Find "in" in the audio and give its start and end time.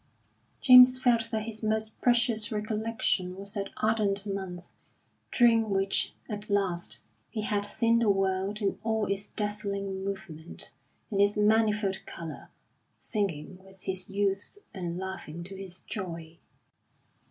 8.63-8.79, 11.11-11.19